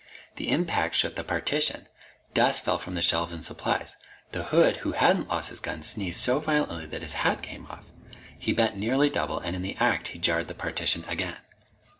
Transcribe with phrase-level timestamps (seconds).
[0.37, 1.87] The impact shook the partition.
[2.33, 3.97] Dust fell from the shelves and supplies.
[4.31, 7.85] The hood who hadn't lost his gun sneezed so violently that his hat came off.
[8.39, 11.37] He bent nearly double, and in the act he jarred the partition again.